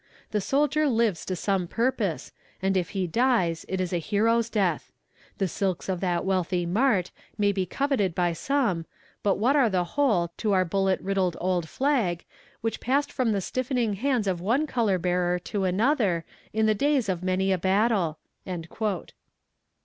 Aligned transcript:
The 0.31 0.41
soldier 0.41 0.89
lives 0.89 1.23
to 1.25 1.35
some 1.35 1.67
purpose, 1.67 2.33
and 2.59 2.75
if 2.75 2.89
he 2.97 3.05
dies 3.05 3.67
it 3.69 3.79
is 3.79 3.93
a 3.93 3.99
hero's 3.99 4.49
death. 4.49 4.91
The 5.37 5.47
silks 5.47 5.87
of 5.87 5.99
that 5.99 6.25
wealthy 6.25 6.65
mart 6.65 7.11
may 7.37 7.51
be 7.51 7.67
coveted 7.67 8.15
by 8.15 8.33
some; 8.33 8.87
but 9.21 9.35
what 9.37 9.55
are 9.55 9.69
the 9.69 9.83
whole 9.93 10.29
to 10.37 10.53
our 10.53 10.65
bullet 10.65 10.99
riddled 11.01 11.37
old 11.39 11.69
flag, 11.69 12.25
which 12.61 12.79
passed 12.81 13.11
from 13.11 13.31
the 13.31 13.41
stiffening 13.41 13.93
hands 13.93 14.25
of 14.25 14.41
one 14.41 14.65
color 14.65 14.97
bearer 14.97 15.37
to 15.37 15.65
another, 15.65 16.25
in 16.51 16.65
the 16.65 16.73
days 16.73 17.07
of 17.07 17.21
many 17.21 17.51
a 17.51 17.59
battle?" 17.59 18.17